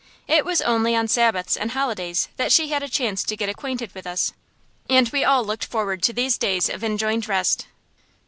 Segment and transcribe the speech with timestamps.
[0.27, 3.93] It was only on Sabbaths and holidays that she had a chance to get acquainted
[3.93, 4.33] with us,
[4.89, 7.67] and we all looked forward to these days of enjoined rest.